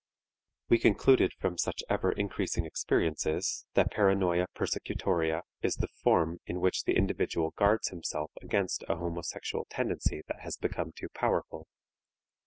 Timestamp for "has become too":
10.39-11.09